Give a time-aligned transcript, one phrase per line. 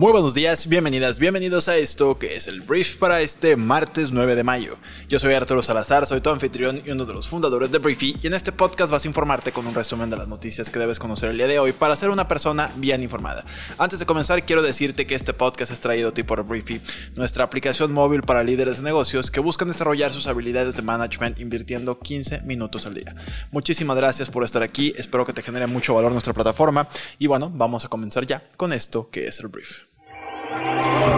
[0.00, 4.34] Muy buenos días, bienvenidas, bienvenidos a esto que es el brief para este martes 9
[4.34, 4.78] de mayo.
[5.10, 8.26] Yo soy Arturo Salazar, soy tu anfitrión y uno de los fundadores de Briefy y
[8.26, 11.28] en este podcast vas a informarte con un resumen de las noticias que debes conocer
[11.28, 13.44] el día de hoy para ser una persona bien informada.
[13.76, 16.80] Antes de comenzar quiero decirte que este podcast es traído a por Briefy,
[17.14, 22.00] nuestra aplicación móvil para líderes de negocios que buscan desarrollar sus habilidades de management invirtiendo
[22.00, 23.14] 15 minutos al día.
[23.50, 27.52] Muchísimas gracias por estar aquí, espero que te genere mucho valor nuestra plataforma y bueno,
[27.54, 29.89] vamos a comenzar ya con esto que es el brief.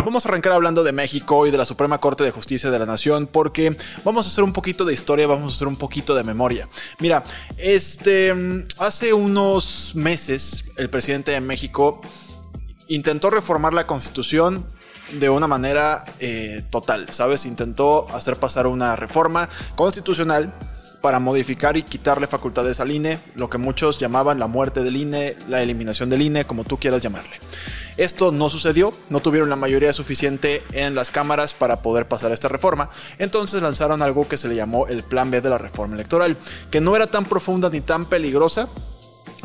[0.04, 2.86] Vamos a arrancar hablando de México y de la Suprema Corte de Justicia de la
[2.86, 6.24] Nación porque vamos a hacer un poquito de historia, vamos a hacer un poquito de
[6.24, 6.68] memoria.
[6.98, 7.22] Mira,
[7.56, 8.34] este
[8.78, 12.00] hace unos meses el presidente de México
[12.88, 14.66] intentó reformar la Constitución
[15.12, 17.47] de una manera eh, total, ¿sabes?
[17.47, 20.53] Intentó hacer pasar una reforma constitucional
[21.00, 25.36] para modificar y quitarle facultades al INE, lo que muchos llamaban la muerte del INE,
[25.48, 27.38] la eliminación del INE, como tú quieras llamarle.
[27.96, 32.48] Esto no sucedió, no tuvieron la mayoría suficiente en las cámaras para poder pasar esta
[32.48, 36.36] reforma, entonces lanzaron algo que se le llamó el Plan B de la reforma electoral,
[36.70, 38.68] que no era tan profunda ni tan peligrosa,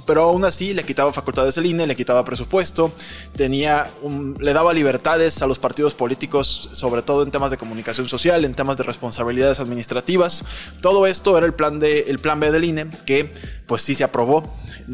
[0.05, 2.91] pero aún así le quitaba facultades al INE, le quitaba presupuesto,
[3.35, 3.91] tenía
[4.39, 8.53] le daba libertades a los partidos políticos, sobre todo en temas de comunicación social, en
[8.53, 10.43] temas de responsabilidades administrativas.
[10.81, 13.33] Todo esto era el plan, de, el plan B del INE, que
[13.67, 14.49] pues sí se aprobó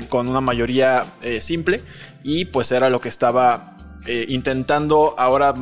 [0.09, 1.83] con una mayoría eh, simple
[2.23, 5.53] y pues era lo que estaba eh, intentando ahora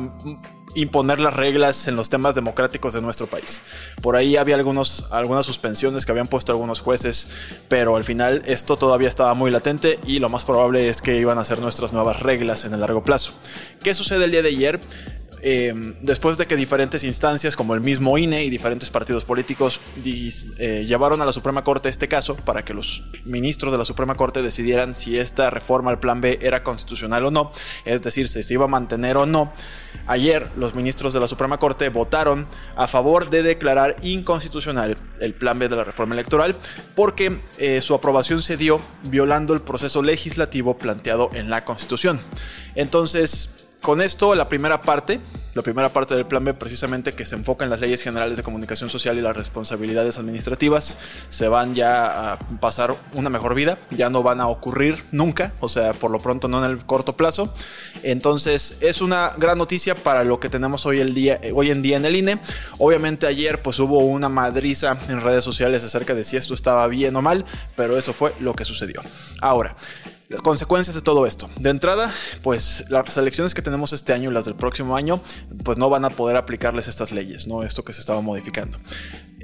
[0.74, 3.60] imponer las reglas en los temas democráticos de nuestro país.
[4.00, 7.28] Por ahí había algunos, algunas suspensiones que habían puesto algunos jueces,
[7.68, 11.38] pero al final esto todavía estaba muy latente y lo más probable es que iban
[11.38, 13.32] a ser nuestras nuevas reglas en el largo plazo.
[13.82, 14.80] ¿Qué sucede el día de ayer?
[15.44, 20.84] Em, después de que diferentes instancias como el mismo INE y diferentes partidos políticos eh,
[20.86, 24.40] llevaron a la Suprema Corte este caso para que los ministros de la Suprema Corte
[24.40, 27.50] decidieran si esta reforma al Plan B era constitucional o no,
[27.84, 29.52] es decir, si se iba a mantener o no,
[30.06, 35.58] ayer los ministros de la Suprema Corte votaron a favor de declarar inconstitucional el Plan
[35.58, 36.54] B de la reforma electoral
[36.94, 42.20] porque eh, su aprobación se dio violando el proceso legislativo planteado en la Constitución.
[42.76, 45.20] Entonces, con esto, la primera parte,
[45.54, 48.42] la primera parte del plan B precisamente que se enfoca en las leyes generales de
[48.42, 50.96] comunicación social y las responsabilidades administrativas,
[51.28, 55.68] se van ya a pasar una mejor vida, ya no van a ocurrir nunca, o
[55.68, 57.52] sea, por lo pronto no en el corto plazo.
[58.02, 61.96] Entonces, es una gran noticia para lo que tenemos hoy, el día, hoy en día
[61.96, 62.38] en el INE.
[62.78, 67.14] Obviamente ayer pues hubo una madriza en redes sociales acerca de si esto estaba bien
[67.16, 67.44] o mal,
[67.76, 69.02] pero eso fue lo que sucedió.
[69.40, 69.74] Ahora,
[70.32, 71.48] las consecuencias de todo esto.
[71.58, 72.12] De entrada,
[72.42, 75.20] pues las elecciones que tenemos este año y las del próximo año,
[75.62, 77.62] pues no van a poder aplicarles estas leyes, ¿no?
[77.62, 78.78] Esto que se estaba modificando.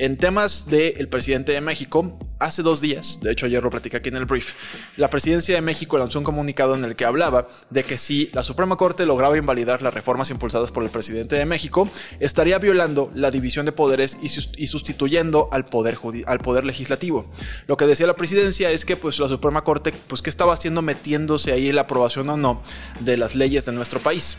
[0.00, 4.10] En temas del presidente de México, hace dos días, de hecho ayer lo platicé aquí
[4.10, 4.54] en el brief,
[4.97, 8.44] la presidencia de México lanzó un comunicado en el que hablaba de que si la
[8.44, 13.32] Suprema Corte lograba invalidar las reformas impulsadas por el presidente de México, estaría violando la
[13.32, 17.28] división de poderes y, sustituyendo al poder, al poder legislativo.
[17.66, 20.81] Lo que decía la presidencia es que pues la Suprema Corte, pues qué estaba haciendo
[20.81, 22.62] metiéndose ahí en la aprobación o no
[23.00, 24.38] de las leyes de nuestro país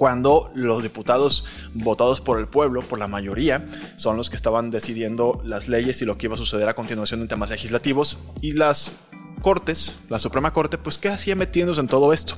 [0.00, 1.44] cuando los diputados
[1.74, 3.66] votados por el pueblo, por la mayoría,
[3.96, 7.20] son los que estaban decidiendo las leyes y lo que iba a suceder a continuación
[7.20, 8.94] en temas legislativos y las
[9.42, 12.34] cortes, la Suprema Corte, pues ¿qué hacía metiéndose en todo esto?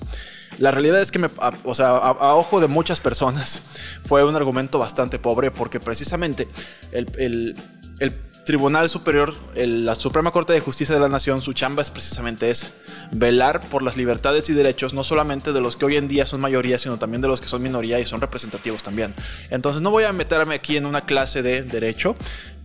[0.59, 1.29] La realidad es que, me,
[1.63, 3.63] o sea, a, ojo de muchas personas,
[4.07, 6.49] fue un argumento bastante pobre porque precisamente
[6.91, 7.55] el,
[8.01, 8.13] el
[8.45, 12.67] Tribunal Superior, la Suprema Corte de Justicia de la Nación, su chamba es precisamente esa,
[13.13, 16.41] velar por las libertades y derechos no solamente de los que hoy en día son
[16.41, 19.15] mayoría, sino también de los que son minoría y son representativos también.
[19.51, 22.17] Entonces no voy a meterme aquí en una clase de derecho,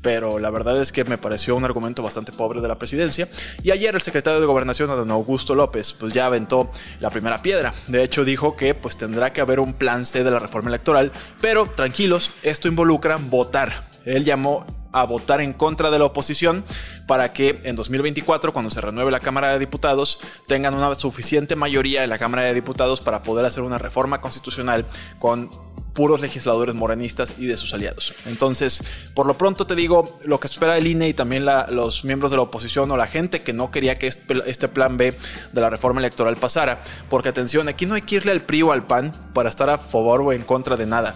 [0.01, 3.29] pero la verdad es que me pareció un argumento bastante pobre de la presidencia.
[3.61, 6.71] Y ayer el secretario de Gobernación, don Augusto López, pues ya aventó
[7.01, 7.71] la primera piedra.
[7.85, 11.11] De hecho dijo que pues tendrá que haber un plan C de la reforma electoral,
[11.39, 13.85] pero tranquilos, esto involucra votar.
[14.05, 14.65] Él llamó
[15.01, 16.63] a votar en contra de la oposición
[17.07, 22.03] para que en 2024, cuando se renueve la Cámara de Diputados, tengan una suficiente mayoría
[22.03, 24.85] en la Cámara de Diputados para poder hacer una reforma constitucional
[25.19, 25.49] con
[25.97, 28.13] puros legisladores morenistas y de sus aliados.
[28.27, 28.83] Entonces,
[29.15, 32.37] por lo pronto te digo, lo que espera el INE y también los miembros de
[32.37, 35.11] la oposición o la gente que no quería que este, este plan B
[35.53, 38.85] de la reforma electoral pasara, porque atención, aquí no hay que irle al PRI al
[38.85, 41.15] PAN para estar a favor o en contra de nada.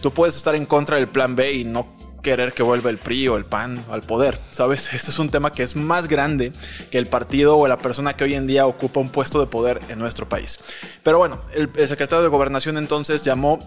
[0.00, 1.88] Tú puedes estar en contra del plan B y no
[2.22, 4.92] querer que vuelva el PRI o el PAN al poder, ¿sabes?
[5.00, 6.52] Este es un tema que es más grande
[6.90, 9.80] que el partido o la persona que hoy en día ocupa un puesto de poder
[9.88, 10.58] en nuestro país.
[11.02, 13.58] Pero bueno, el, el secretario de Gobernación entonces llamó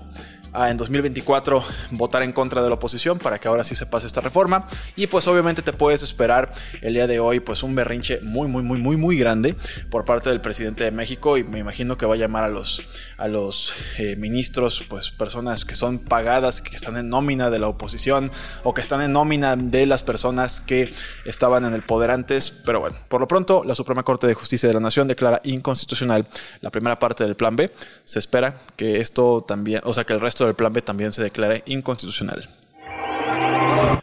[0.56, 4.22] en 2024 votar en contra de la oposición para que ahora sí se pase esta
[4.22, 4.68] reforma.
[4.96, 8.64] Y pues obviamente te puedes esperar el día de hoy pues un berrinche muy, muy,
[8.64, 9.56] muy, muy, muy grande
[9.90, 12.84] por parte del presidente de México y me imagino que va a llamar a los,
[13.18, 17.68] a los eh, ministros, pues personas que son pagadas, que están en nómina de la
[17.68, 18.32] oposición
[18.64, 20.94] o que están en nómina de las personas que
[21.26, 22.52] estaban en el poder antes.
[22.52, 26.28] Pero bueno, por lo pronto la Suprema Corte de Justicia de la Nación declara inconstitucional
[26.62, 27.72] la primera parte del plan B.
[28.04, 31.24] Se espera que esto también, o sea, que el resto del plan B también se
[31.24, 32.50] declare inconstitucional.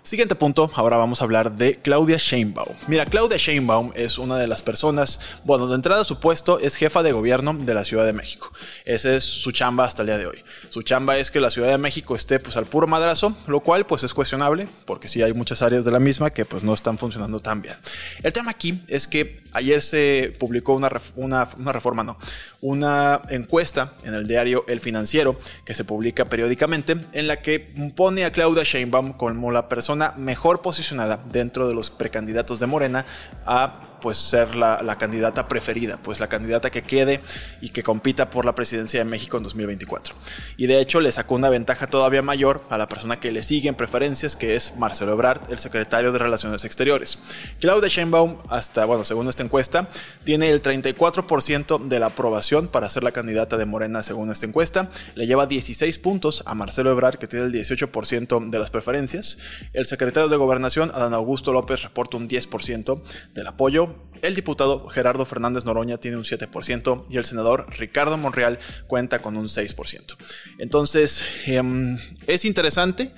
[0.02, 2.74] Siguiente punto, ahora vamos a hablar de Claudia Sheinbaum.
[2.88, 7.02] Mira, Claudia Sheinbaum es una de las personas, bueno, de entrada su puesto es jefa
[7.02, 8.50] de gobierno de la Ciudad de México.
[8.86, 10.42] Ese es su chamba hasta el día de hoy.
[10.70, 13.86] Su chamba es que la Ciudad de México esté pues al puro madrazo, lo cual
[13.86, 16.96] pues es cuestionable, porque sí hay muchas áreas de la misma que pues no están
[16.96, 17.76] funcionando tan bien.
[18.22, 22.16] El tema aquí es que ayer se publicó una, una, una reforma, no,
[22.60, 27.60] una encuesta en el diario El Financiero que se publica periódicamente en la que
[27.96, 33.06] pone a Claudia Sheinbaum como la persona mejor posicionada dentro de los precandidatos de Morena
[33.46, 37.20] a pues ser la, candidata preferida, pues la candidata que quede
[37.60, 40.14] y que compita por la presidencia de México en 2024.
[40.56, 43.68] Y de hecho le sacó una ventaja todavía mayor a la persona que le sigue
[43.68, 47.18] en preferencias, que es Marcelo Ebrard, el secretario de Relaciones Exteriores.
[47.60, 49.88] Claudia Sheinbaum, hasta, bueno, según esta encuesta,
[50.24, 54.90] tiene el 34% de la aprobación para ser la candidata de Morena según esta encuesta.
[55.14, 59.38] Le lleva 16 puntos a Marcelo Ebrard, que tiene el 18% de las preferencias.
[59.72, 63.02] El secretario de Gobernación, Adán Augusto López, reporta un 10%
[63.34, 63.89] del apoyo
[64.22, 69.36] el diputado Gerardo Fernández Noroña tiene un 7% y el senador Ricardo Monreal cuenta con
[69.36, 70.16] un 6%.
[70.58, 73.12] Entonces, em, es interesante.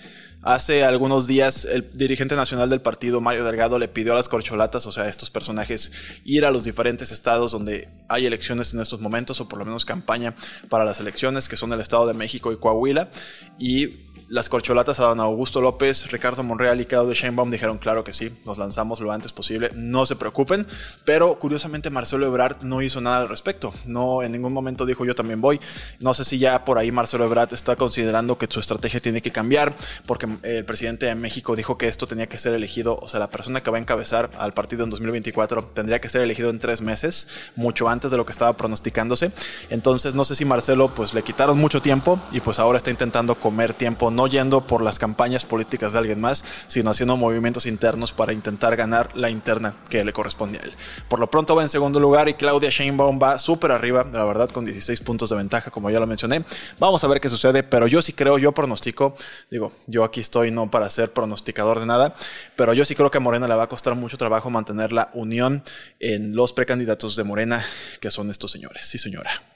[0.45, 4.87] Hace algunos días el dirigente nacional del partido, Mario Delgado, le pidió a las corcholatas,
[4.87, 5.93] o sea, a estos personajes,
[6.25, 9.85] ir a los diferentes estados donde hay elecciones en estos momentos, o por lo menos
[9.85, 10.35] campaña
[10.69, 13.09] para las elecciones, que son el Estado de México y Coahuila,
[13.57, 13.91] y
[14.33, 18.35] las corcholatas a don Augusto López, Ricardo Monreal y Claudio Sheinbaum dijeron claro que sí,
[18.47, 20.67] nos lanzamos lo antes posible, no se preocupen,
[21.05, 25.15] pero curiosamente Marcelo Ebrard no hizo nada al respecto, no en ningún momento dijo yo
[25.15, 25.61] también voy,
[26.01, 29.33] no sé si ya por ahí Marcelo Ebrard está considerando que su estrategia tiene que
[29.33, 29.77] cambiar,
[30.07, 33.29] porque el presidente de México dijo que esto tenía que ser elegido, o sea, la
[33.29, 36.81] persona que va a encabezar al partido en 2024 tendría que ser elegido en tres
[36.81, 39.31] meses, mucho antes de lo que estaba pronosticándose,
[39.69, 43.35] entonces no sé si Marcelo pues le quitaron mucho tiempo y pues ahora está intentando
[43.35, 48.13] comer tiempo, no yendo por las campañas políticas de alguien más, sino haciendo movimientos internos
[48.13, 50.73] para intentar ganar la interna que le corresponde a él.
[51.09, 54.51] Por lo pronto va en segundo lugar y Claudia Sheinbaum va súper arriba, la verdad,
[54.51, 56.45] con 16 puntos de ventaja, como ya lo mencioné.
[56.79, 59.15] Vamos a ver qué sucede, pero yo sí creo, yo pronostico,
[59.51, 62.15] digo, yo aquí estoy no para ser pronosticador de nada,
[62.57, 65.11] pero yo sí creo que a Morena le va a costar mucho trabajo mantener la
[65.15, 65.63] unión
[66.01, 67.65] en los precandidatos de Morena,
[68.01, 68.85] que son estos señores.
[68.87, 69.52] Sí, señora.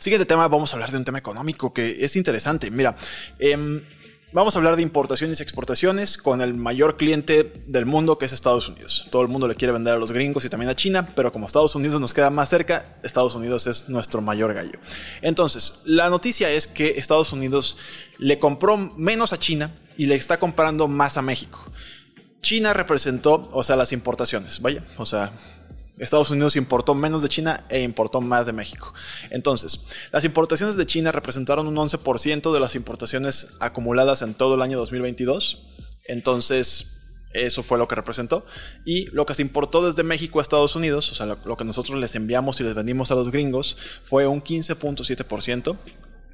[0.00, 2.70] Siguiente tema, vamos a hablar de un tema económico que es interesante.
[2.70, 2.94] Mira,
[3.38, 3.82] eh,
[4.32, 8.32] vamos a hablar de importaciones y exportaciones con el mayor cliente del mundo que es
[8.32, 9.08] Estados Unidos.
[9.10, 11.46] Todo el mundo le quiere vender a los gringos y también a China, pero como
[11.46, 14.78] Estados Unidos nos queda más cerca, Estados Unidos es nuestro mayor gallo.
[15.22, 17.76] Entonces, la noticia es que Estados Unidos
[18.18, 21.60] le compró menos a China y le está comprando más a México.
[22.40, 25.32] China representó, o sea, las importaciones, vaya, o sea,
[25.98, 28.94] Estados Unidos importó menos de China e importó más de México.
[29.30, 34.62] Entonces, las importaciones de China representaron un 11% de las importaciones acumuladas en todo el
[34.62, 35.66] año 2022.
[36.04, 36.98] Entonces,
[37.32, 38.44] eso fue lo que representó.
[38.84, 41.98] Y lo que se importó desde México a Estados Unidos, o sea, lo, que nosotros
[41.98, 45.76] les enviamos y les vendimos a los gringos, fue un 15.7%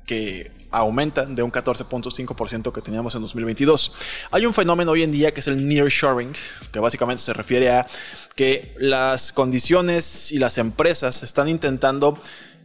[0.07, 3.93] que aumenta de un 14.5% que teníamos en 2022.
[4.31, 6.33] Hay un fenómeno hoy en día que es el nearshoring,
[6.73, 7.87] que básicamente se refiere a
[8.35, 12.19] que las condiciones y las empresas están intentando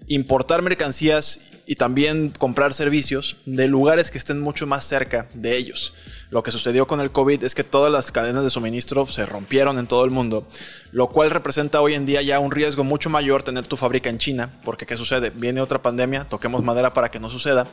[0.07, 5.93] importar mercancías y también comprar servicios de lugares que estén mucho más cerca de ellos.
[6.29, 9.79] Lo que sucedió con el COVID es que todas las cadenas de suministro se rompieron
[9.79, 10.47] en todo el mundo,
[10.91, 14.19] lo cual representa hoy en día ya un riesgo mucho mayor tener tu fábrica en
[14.19, 15.31] China, porque ¿qué sucede?
[15.31, 17.65] Viene otra pandemia, toquemos madera para que no suceda,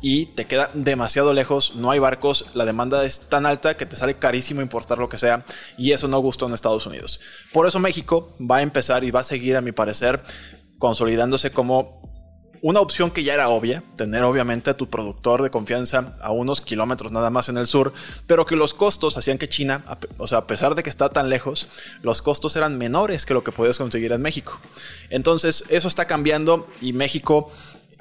[0.00, 3.96] y te queda demasiado lejos, no hay barcos, la demanda es tan alta que te
[3.96, 5.44] sale carísimo importar lo que sea,
[5.76, 7.18] y eso no gustó en Estados Unidos.
[7.52, 10.22] Por eso México va a empezar y va a seguir, a mi parecer,
[10.78, 12.05] consolidándose como
[12.62, 16.60] una opción que ya era obvia, tener obviamente a tu productor de confianza a unos
[16.60, 17.92] kilómetros nada más en el sur,
[18.26, 19.84] pero que los costos hacían que China,
[20.18, 21.68] o sea, a pesar de que está tan lejos,
[22.02, 24.58] los costos eran menores que lo que podías conseguir en México.
[25.10, 27.50] Entonces, eso está cambiando y México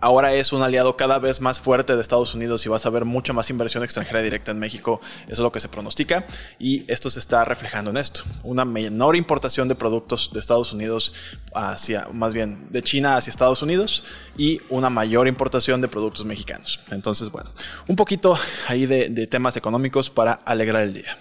[0.02, 3.06] ahora es un aliado cada vez más fuerte de Estados Unidos y vas a ver
[3.06, 5.02] mucha más inversión extranjera directa en México.
[5.24, 6.26] Eso es lo que se pronostica
[6.60, 8.24] y esto se está reflejando en esto.
[8.44, 11.14] Una menor importación de productos de Estados Unidos
[11.54, 14.04] hacia, más bien de China hacia Estados Unidos
[14.38, 16.80] y una mayor importación de productos mexicanos.
[16.92, 17.50] Entonces, bueno,
[17.88, 18.38] un poquito
[18.68, 21.18] ahí de, de temas económicos para alegrar el día.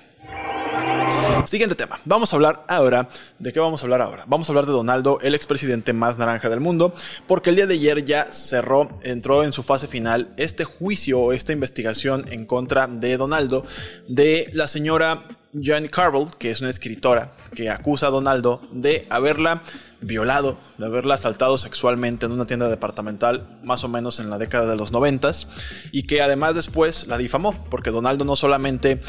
[1.46, 2.00] Siguiente tema.
[2.04, 3.08] Vamos a hablar ahora.
[3.38, 4.24] ¿De qué vamos a hablar ahora?
[4.26, 6.94] Vamos a hablar de Donaldo, el expresidente más naranja del mundo,
[7.26, 11.52] porque el día de ayer ya cerró, entró en su fase final este juicio, esta
[11.52, 13.66] investigación en contra de Donaldo,
[14.08, 15.24] de la señora
[15.62, 19.62] Joan Carville, que es una escritora que acusa a Donaldo de haberla
[20.00, 24.66] violado, de haberla asaltado sexualmente en una tienda departamental más o menos en la década
[24.66, 25.48] de los noventas
[25.92, 29.00] y que además después la difamó, porque Donaldo no solamente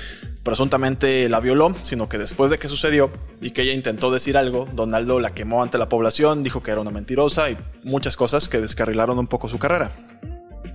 [0.43, 3.11] presuntamente la violó, sino que después de que sucedió
[3.41, 6.81] y que ella intentó decir algo, Donaldo la quemó ante la población, dijo que era
[6.81, 9.91] una mentirosa y muchas cosas que descarrilaron un poco su carrera.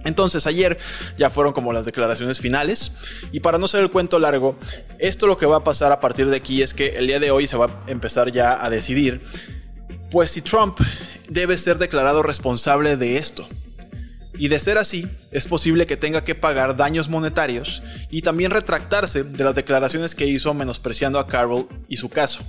[0.04, 0.78] Entonces ayer
[1.18, 2.92] ya fueron como las declaraciones finales
[3.32, 4.58] y para no ser el cuento largo,
[4.98, 7.30] esto lo que va a pasar a partir de aquí es que el día de
[7.30, 9.22] hoy se va a empezar ya a decidir
[10.10, 10.78] pues si Trump
[11.28, 13.48] debe ser declarado responsable de esto.
[14.36, 19.22] Y de ser así, es posible que tenga que pagar daños monetarios y también retractarse
[19.22, 22.40] de las declaraciones que hizo menospreciando a Carroll y su caso.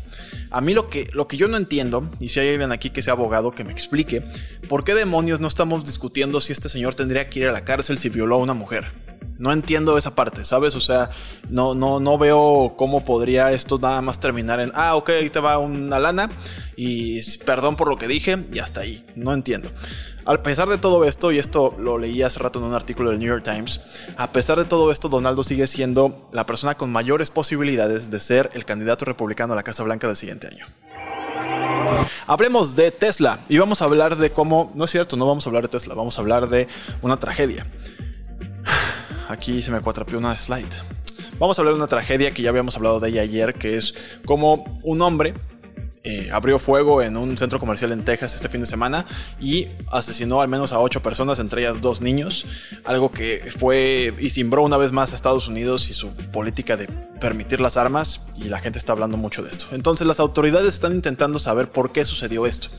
[0.52, 3.02] A mí lo que, lo que yo no entiendo, y si hay alguien aquí que
[3.02, 4.22] sea abogado que me explique,
[4.68, 7.98] ¿por qué demonios no estamos discutiendo si este señor tendría que ir a la cárcel
[7.98, 8.86] si violó a una mujer?
[9.40, 10.76] No entiendo esa parte, ¿sabes?
[10.76, 11.10] O sea,
[11.50, 15.40] no, no, no veo cómo podría esto nada más terminar en, ah, ok, ahí te
[15.40, 16.30] va una lana
[16.76, 19.06] y perdón por lo que dije y hasta ahí.
[19.16, 19.72] No entiendo.
[20.26, 23.20] A pesar de todo esto, y esto lo leí hace rato en un artículo del
[23.20, 23.82] New York Times,
[24.18, 28.52] a pesar de todo esto, Donaldo sigue siendo la persona con mayores posibilidades de ser
[28.54, 30.68] el candidato republicano a la Casa Blanca del siguiente año.
[32.28, 35.50] Hablemos de Tesla y vamos a hablar de cómo, no es cierto, no vamos a
[35.50, 36.68] hablar de Tesla, vamos a hablar de
[37.02, 37.66] una tragedia.
[39.28, 40.70] Aquí se me cuatrapió una slide.
[41.40, 43.96] Vamos a hablar de una tragedia que ya habíamos hablado de ella ayer, que es
[44.26, 45.34] como un hombre
[46.04, 49.06] eh, abrió fuego en un centro comercial en Texas este fin de semana
[49.40, 52.48] y asesinó al menos a ocho personas, entre ellas dos niños,
[52.86, 56.88] algo que fue y simbró una vez más a Estados Unidos y su política de
[56.88, 59.68] permitir las armas y la gente está hablando mucho de esto.
[59.74, 62.70] Entonces las autoridades están intentando saber por qué sucedió esto.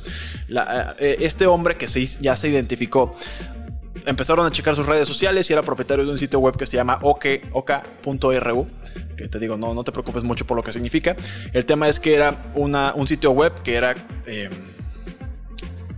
[0.99, 3.15] Eh, este hombre que se, ya se identificó
[4.05, 6.77] empezaron a checar sus redes sociales y era propietario de un sitio web que se
[6.77, 8.67] llama oka.ru
[9.17, 11.17] que te digo, no, no te preocupes mucho por lo que significa.
[11.53, 13.95] El tema es que era una, un sitio web que era...
[14.27, 14.51] Eh,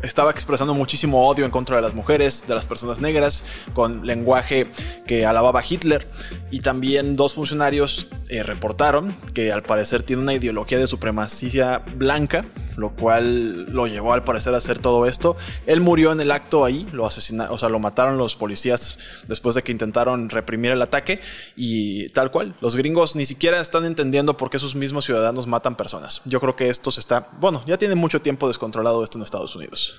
[0.07, 4.67] estaba expresando muchísimo odio en contra de las mujeres, de las personas negras, con lenguaje
[5.07, 6.07] que alababa a Hitler.
[6.51, 12.45] Y también dos funcionarios eh, reportaron que al parecer tiene una ideología de supremacía blanca
[12.77, 15.37] lo cual lo llevó al parecer a hacer todo esto.
[15.67, 19.55] Él murió en el acto ahí, lo asesinaron, o sea, lo mataron los policías después
[19.55, 21.21] de que intentaron reprimir el ataque
[21.57, 22.55] y tal cual.
[22.61, 26.23] Los gringos ni siquiera están entendiendo por qué sus mismos ciudadanos matan personas.
[26.25, 29.55] Yo creo que esto se está, bueno, ya tiene mucho tiempo descontrolado esto en Estados
[29.57, 29.94] Unidos.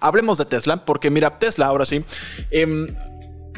[0.00, 2.04] Hablemos de Tesla, porque mira, Tesla ahora sí.
[2.50, 2.94] Eh,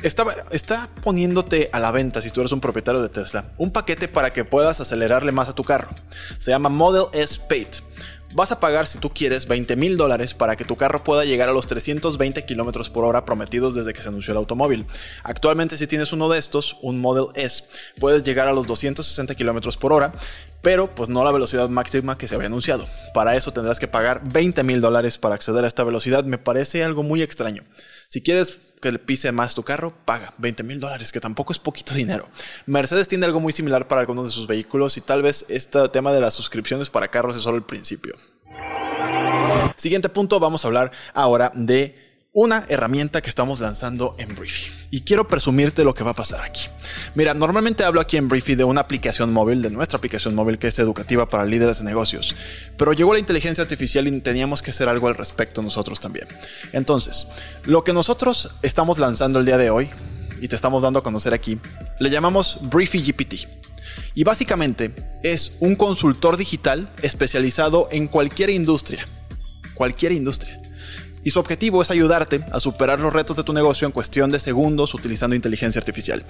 [0.03, 4.33] está, poniéndote a la venta, si tú eres un propietario de Tesla, un paquete para
[4.33, 5.91] que puedas acelerarle más a tu carro.
[6.39, 7.69] Se llama Model S Paid.
[8.35, 11.51] Vas a pagar, si tú quieres, 20 mil dólares para que tu carro pueda llegar
[11.51, 14.87] a los 320 kilómetros por hora prometidos desde que se anunció el automóvil.
[15.23, 17.65] Actualmente, si tienes uno de estos, un Model S,
[18.01, 20.13] puedes llegar a los 260 kilómetros por hora,
[20.63, 22.87] pero pues no la velocidad máxima que se había anunciado.
[23.13, 26.25] Para eso tendrás que pagar 20 mil dólares para acceder a esta velocidad.
[26.25, 27.65] Me parece algo muy extraño.
[28.09, 31.59] Si quieres que le pise más tu carro, paga 20 mil dólares, que tampoco es
[31.59, 32.29] poquito dinero.
[32.67, 36.13] Mercedes tiene algo muy similar para algunos de sus vehículos y tal vez este tema
[36.13, 38.15] de las suscripciones para carros es solo el principio.
[39.77, 42.02] Siguiente punto, vamos a hablar ahora de
[42.35, 44.71] una herramienta que estamos lanzando en Briefy.
[44.91, 46.63] Y quiero presumirte lo que va a pasar aquí.
[47.15, 50.69] Mira, normalmente hablo aquí en Briefy de una aplicación móvil, de nuestra aplicación móvil que
[50.69, 52.35] es educativa para líderes de negocios.
[52.79, 56.27] Pero llegó la inteligencia artificial y teníamos que hacer algo al respecto nosotros también.
[56.73, 57.29] Entonces,
[57.65, 59.91] lo que nosotros estamos lanzando el día de hoy
[60.41, 61.61] y te estamos dando a conocer aquí,
[62.01, 63.47] le llamamos Briefy GPT.
[64.15, 64.91] Y básicamente
[65.23, 69.07] es un consultor digital especializado en cualquier industria.
[69.75, 70.62] Cualquier industria
[71.25, 74.41] y su objetivo es ayudarte a superar los retos de tu negocio en cuestión de
[74.41, 76.25] segundos utilizando inteligencia artificial.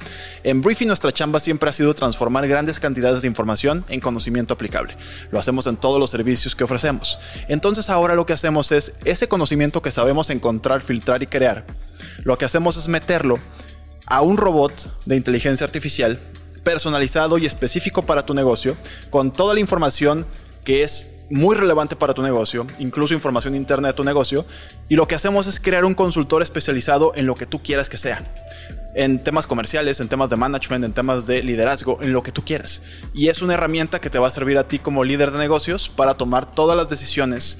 [0.45, 4.97] En Briefing nuestra chamba siempre ha sido transformar grandes cantidades de información en conocimiento aplicable.
[5.31, 7.19] Lo hacemos en todos los servicios que ofrecemos.
[7.49, 11.65] Entonces ahora lo que hacemos es ese conocimiento que sabemos encontrar, filtrar y crear.
[12.25, 13.39] Lo que hacemos es meterlo
[14.07, 16.19] a un robot de inteligencia artificial
[16.63, 18.77] personalizado y específico para tu negocio
[19.11, 20.27] con toda la información
[20.65, 24.45] que es muy relevante para tu negocio, incluso información interna de tu negocio,
[24.89, 27.99] y lo que hacemos es crear un consultor especializado en lo que tú quieras que
[27.99, 28.23] sea
[28.95, 32.45] en temas comerciales, en temas de management, en temas de liderazgo, en lo que tú
[32.45, 32.83] quieras.
[33.15, 35.89] Y es una herramienta que te va a servir a ti como líder de negocios
[35.89, 37.59] para tomar todas las decisiones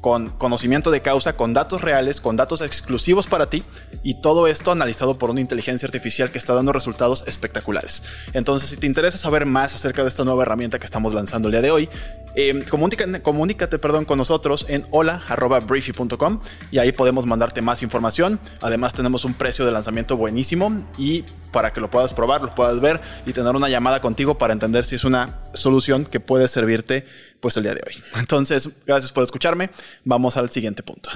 [0.00, 3.62] con conocimiento de causa, con datos reales, con datos exclusivos para ti
[4.02, 8.02] y todo esto analizado por una inteligencia artificial que está dando resultados espectaculares.
[8.32, 11.52] Entonces, si te interesa saber más acerca de esta nueva herramienta que estamos lanzando el
[11.52, 11.88] día de hoy,
[12.34, 18.40] eh, comunícate, perdón, con nosotros en hola.briefy.com y ahí podemos mandarte más información.
[18.60, 22.80] Además, tenemos un precio de lanzamiento buenísimo y para que lo puedas probar, lo puedas
[22.80, 27.06] ver y tener una llamada contigo para entender si es una solución que puede servirte
[27.40, 28.02] pues el día de hoy.
[28.20, 29.70] Entonces, gracias por escucharme.
[30.04, 31.10] Vamos al siguiente punto.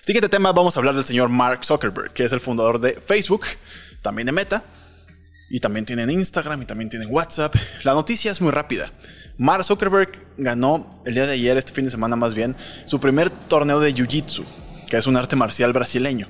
[0.00, 3.42] Siguiente tema, vamos a hablar del señor Mark Zuckerberg, que es el fundador de Facebook,
[4.02, 4.64] también de Meta,
[5.52, 7.54] y también tienen Instagram y también tienen WhatsApp.
[7.82, 8.90] La noticia es muy rápida.
[9.36, 12.56] Mark Zuckerberg ganó el día de ayer, este fin de semana más bien,
[12.86, 14.46] su primer torneo de Jiu-Jitsu,
[14.88, 16.26] que es un arte marcial brasileño.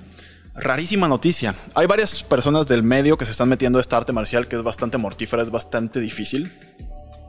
[0.56, 1.54] Rarísima noticia.
[1.76, 4.62] Hay varias personas del medio que se están metiendo a esta arte marcial que es
[4.64, 6.52] bastante mortífera, es bastante difícil.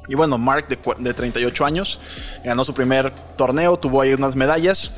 [0.10, 2.00] Y bueno, Mark de, 38 años
[2.44, 4.96] ganó su primer torneo, tuvo ahí unas medallas.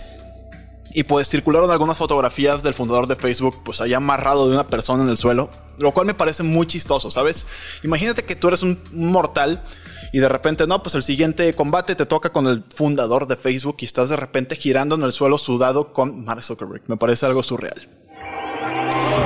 [0.94, 5.04] Y pues circularon algunas fotografías del fundador de Facebook, pues ahí amarrado de una persona
[5.04, 7.48] en el suelo, lo cual me parece muy chistoso, ¿sabes?
[7.84, 9.64] Imagínate que tú eres un mortal
[10.12, 13.78] y de repente, no, pues el siguiente combate te toca con el fundador de Facebook
[13.80, 16.84] y estás de repente girando en el suelo sudado con Mark Zuckerberg.
[16.88, 17.88] Me parece algo surreal.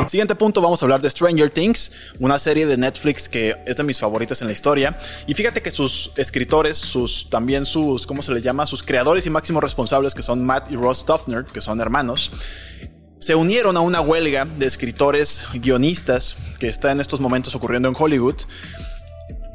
[0.07, 3.83] Siguiente punto, vamos a hablar de Stranger Things, una serie de Netflix que es de
[3.83, 4.97] mis favoritas en la historia.
[5.27, 8.65] Y fíjate que sus escritores, sus también sus, ¿cómo se le llama?
[8.65, 12.31] Sus creadores y máximos responsables, que son Matt y Ross Duffner, que son hermanos,
[13.19, 17.95] se unieron a una huelga de escritores guionistas que está en estos momentos ocurriendo en
[17.97, 18.37] Hollywood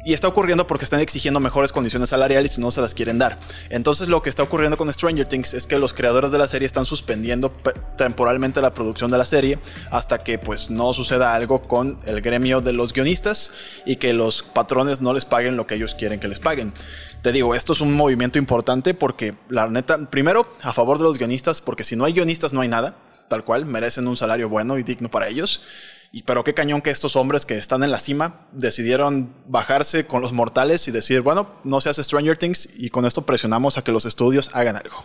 [0.05, 3.39] y está ocurriendo porque están exigiendo mejores condiciones salariales y no se las quieren dar.
[3.71, 6.67] Entonces lo que está ocurriendo con Stranger Things es que los creadores de la serie
[6.67, 7.51] están suspendiendo
[7.97, 9.57] temporalmente la producción de la serie
[9.89, 13.49] hasta que pues no suceda algo con el gremio de los guionistas
[13.83, 16.71] y que los patrones no les paguen lo que ellos quieren que les paguen.
[17.23, 21.17] Te digo, esto es un movimiento importante porque la neta, primero a favor de los
[21.17, 22.95] guionistas porque si no hay guionistas no hay nada,
[23.27, 25.63] tal cual, merecen un salario bueno y digno para ellos.
[26.11, 30.21] Y pero qué cañón que estos hombres que están en la cima decidieron bajarse con
[30.21, 33.83] los mortales y decir, bueno, no se hace Stranger Things y con esto presionamos a
[33.83, 35.03] que los estudios hagan algo.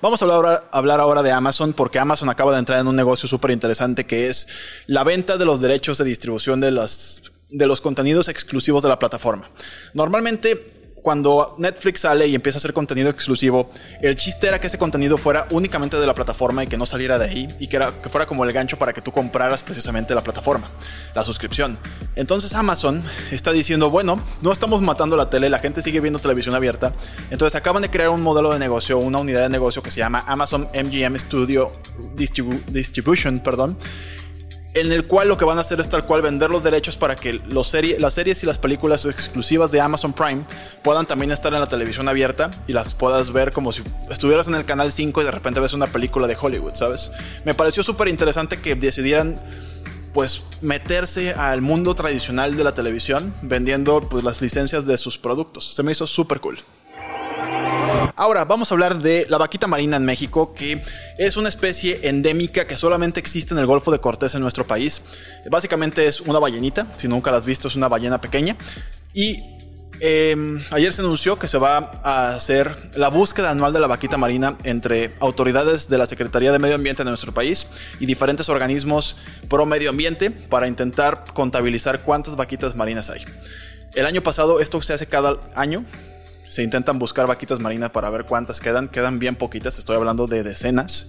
[0.00, 3.28] Vamos a hablar, hablar, ahora de Amazon porque Amazon acaba de entrar en un negocio
[3.28, 4.48] súper interesante que es
[4.86, 8.98] la venta de los derechos de distribución de, las, de los contenidos exclusivos de la
[8.98, 9.48] plataforma.
[9.94, 10.71] Normalmente
[11.02, 15.18] cuando Netflix sale y empieza a hacer contenido exclusivo, el chiste era que ese contenido
[15.18, 18.08] fuera únicamente de la plataforma y que no saliera de ahí y que, era, que
[18.08, 20.70] fuera como el gancho para que tú compraras precisamente la plataforma,
[21.14, 21.78] la suscripción.
[22.14, 26.54] Entonces Amazon está diciendo, bueno, no estamos matando la tele, la gente sigue viendo televisión
[26.54, 26.94] abierta.
[27.30, 30.24] Entonces acaban de crear un modelo de negocio, una unidad de negocio que se llama
[30.28, 31.72] Amazon MGM Studio
[32.16, 33.76] Distribution, perdón
[34.74, 37.14] en el cual lo que van a hacer es tal cual vender los derechos para
[37.16, 40.44] que los las series y las películas exclusivas de Amazon Prime
[40.82, 44.54] puedan también estar en la televisión abierta y las puedas ver como si estuvieras en
[44.54, 47.10] el canal 5 y de repente ves una película de Hollywood, ¿sabes?
[47.44, 49.38] Me pareció súper interesante que decidieran
[50.14, 55.74] pues meterse al mundo tradicional de la televisión vendiendo pues las licencias de sus productos.
[55.74, 56.58] Se me hizo súper cool.
[58.14, 60.82] Ahora, vamos a hablar de la vaquita marina en México, que
[61.18, 65.02] es una especie endémica que solamente existe en el Golfo de Cortés en nuestro país.
[65.50, 68.56] Básicamente es una ballenita, si nunca la has visto, es una ballena pequeña.
[69.14, 69.42] Y
[70.00, 74.18] em, ayer se anunció que se va a hacer la búsqueda anual de la vaquita
[74.18, 77.66] marina entre autoridades de la Secretaría de Medio Ambiente de nuestro país
[77.98, 79.16] y diferentes organismos
[79.48, 83.24] pro medio ambiente para intentar contabilizar cuántas vaquitas marinas hay.
[83.94, 85.84] El año pasado, esto se hace cada año,
[86.52, 88.88] se intentan buscar vaquitas marinas para ver cuántas quedan.
[88.88, 91.08] Quedan bien poquitas, estoy hablando de decenas.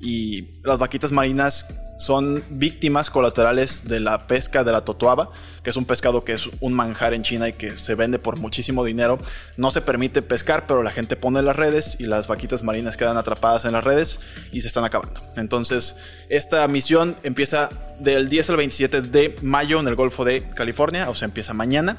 [0.00, 1.66] Y las vaquitas marinas
[1.98, 5.30] son víctimas colaterales de la pesca de la totoaba,
[5.64, 8.38] que es un pescado que es un manjar en China y que se vende por
[8.38, 9.18] muchísimo dinero.
[9.56, 13.16] No se permite pescar, pero la gente pone las redes y las vaquitas marinas quedan
[13.16, 14.20] atrapadas en las redes
[14.52, 15.20] y se están acabando.
[15.34, 15.96] Entonces,
[16.28, 21.16] esta misión empieza del 10 al 27 de mayo en el Golfo de California, o
[21.16, 21.98] sea, empieza mañana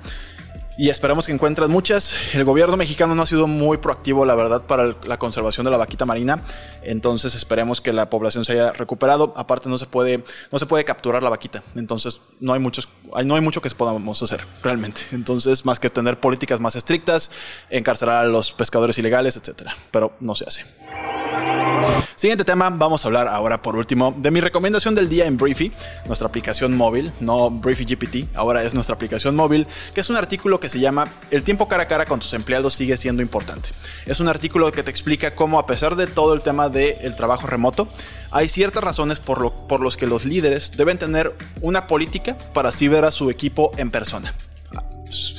[0.78, 2.36] y esperamos que encuentren muchas.
[2.36, 5.78] El gobierno mexicano no ha sido muy proactivo, la verdad, para la conservación de la
[5.78, 6.42] vaquita marina.
[6.84, 9.34] Entonces esperemos que la población se haya recuperado.
[9.38, 11.64] Aparte no se puede, no se puede capturar la vaquita.
[11.76, 12.90] Entonces no hay muchos,
[13.24, 15.02] no hay mucho que podamos hacer realmente.
[15.12, 17.32] Entonces más que tener políticas más estrictas,
[17.70, 19.76] encarcelar a los pescadores ilegales, etcétera.
[19.92, 20.66] Pero no se hace.
[22.16, 25.72] Siguiente tema, vamos a hablar ahora por último de mi recomendación del día en Briefy,
[26.06, 30.60] nuestra aplicación móvil, no Briefy GPT, ahora es nuestra aplicación móvil, que es un artículo
[30.60, 33.70] que se llama El tiempo cara a cara con tus empleados sigue siendo importante.
[34.06, 37.48] Es un artículo que te explica cómo a pesar de todo el tema del trabajo
[37.48, 37.90] remoto,
[38.32, 42.70] hay ciertas razones por, lo, por los que los líderes deben tener una política para
[42.70, 44.34] así ver a su equipo en persona,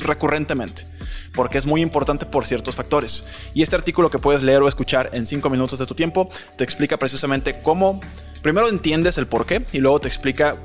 [0.01, 0.96] recurrentemente
[1.37, 3.25] porque es muy importante por ciertos factores.
[3.55, 6.65] Y este artículo que puedes leer o escuchar en 5 minutos de tu tiempo te
[6.65, 8.01] explica precisamente cómo,
[8.43, 10.57] primero entiendes el por qué y luego te explica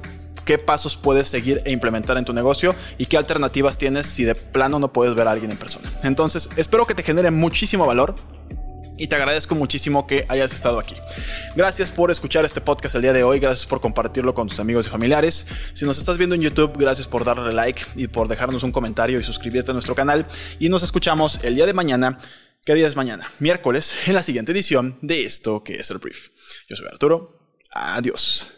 [0.45, 4.33] qué pasos puedes seguir e implementar en tu negocio y qué alternativas tienes si de
[4.33, 5.91] plano no puedes ver a alguien en persona.
[6.03, 8.15] Entonces, espero que te genere muchísimo valor
[9.01, 10.95] y te agradezco muchísimo que hayas estado aquí.
[11.55, 14.85] Gracias por escuchar este podcast el día de hoy, gracias por compartirlo con tus amigos
[14.85, 15.47] y familiares.
[15.73, 19.19] Si nos estás viendo en YouTube, gracias por darle like y por dejarnos un comentario
[19.19, 20.27] y suscribirte a nuestro canal.
[20.59, 22.19] Y nos escuchamos el día de mañana.
[22.63, 23.27] ¿Qué día es mañana?
[23.39, 26.29] Miércoles, en la siguiente edición de esto que es el brief.
[26.69, 27.39] Yo soy Arturo.
[27.71, 28.49] Adiós.